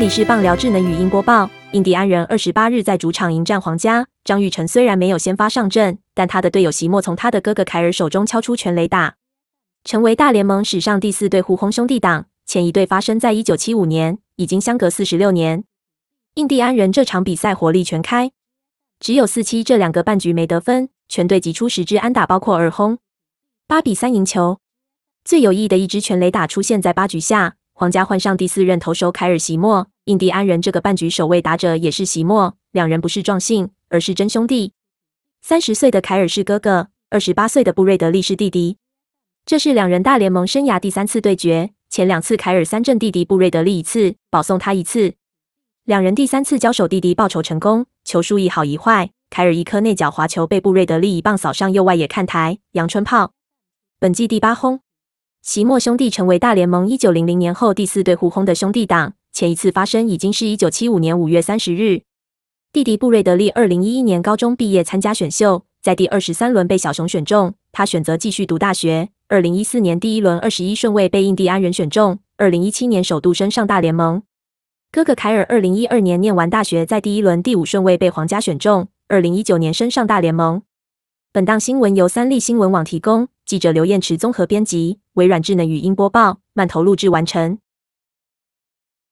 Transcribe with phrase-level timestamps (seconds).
[0.00, 1.50] 里是棒聊智能语音播报。
[1.72, 4.08] 印第安人二十八日在主场迎战皇家。
[4.24, 9.16] 张玉成虽然没有先发上阵，但他的队友席莫从他的哥哥凯尔手中敲出全垒打，
[9.84, 12.24] 成为大联盟史上第四对互轰兄弟党。
[12.46, 15.64] 前一对发生在一九七五年，已经相隔四十六年。
[16.36, 18.32] 印第安人这场比赛火力全开，
[18.98, 22.96] 只有四七这两个半局没得分，全队挤出十支安打，包括二轰，
[23.66, 24.60] 八比三赢球。
[25.22, 27.56] 最有意义的一支全垒打出现在八局下。
[27.80, 34.74] 皇家换上第四任投手凯尔席莫，印第安人这个半局守卫打者也是席莫，两人不是撞性，而是真兄弟。
[35.40, 38.76] 三十岁的凯尔是哥哥，二十八岁的布瑞德利是弟弟。
[39.46, 45.14] 这是两人大联盟生涯第三次对决，前两次凯尔三振弟弟布瑞德利一次，保送他一次。
[45.84, 49.08] 两人第三次交手，弟弟报仇成功，球数一好一坏。
[49.30, 53.32] 凯尔一颗内角滑球被布瑞德利一棒扫上右外野看台，阳春炮，
[53.98, 54.80] 本季第八轰。
[55.42, 62.02] 席莫兄弟成为大联盟一九零零年后第四对互轰的兄弟党，前一次发生已经是一九七五年五月三十日。
[62.72, 69.08] 弟弟布瑞德利二零一一年高中毕业参加选秀，在第二十三轮被小熊选中，他选择继续读大学。
[69.28, 74.22] 二零一四年第一轮二十一顺位被印第安人选中，二零一七年首度升上大联盟。
[74.92, 80.62] 哥哥凯尔二零一二年念完大学，在第一轮第五顺位被皇家选中，二零一九年升上大联盟。
[81.32, 87.58] 本档新闻由三立新闻网提供，记者刘艳池综合编辑，微软智能语音播报，慢投录制完成。